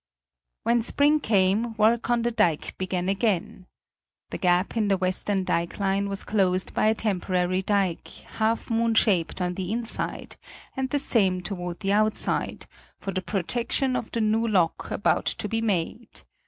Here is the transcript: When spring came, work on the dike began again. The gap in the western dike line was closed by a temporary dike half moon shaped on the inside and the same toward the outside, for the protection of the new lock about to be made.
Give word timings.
When 0.63 0.81
spring 0.81 1.19
came, 1.19 1.75
work 1.75 2.09
on 2.09 2.23
the 2.23 2.31
dike 2.31 2.75
began 2.79 3.07
again. 3.07 3.67
The 4.31 4.39
gap 4.39 4.75
in 4.75 4.87
the 4.87 4.97
western 4.97 5.43
dike 5.43 5.79
line 5.79 6.09
was 6.09 6.23
closed 6.23 6.73
by 6.73 6.87
a 6.87 6.95
temporary 6.95 7.61
dike 7.61 8.07
half 8.07 8.71
moon 8.71 8.95
shaped 8.95 9.41
on 9.41 9.53
the 9.53 9.71
inside 9.71 10.37
and 10.75 10.89
the 10.89 10.97
same 10.97 11.41
toward 11.43 11.81
the 11.81 11.93
outside, 11.93 12.65
for 12.97 13.11
the 13.11 13.21
protection 13.21 13.95
of 13.95 14.09
the 14.09 14.21
new 14.21 14.47
lock 14.47 14.89
about 14.89 15.27
to 15.37 15.47
be 15.47 15.61
made. 15.61 16.23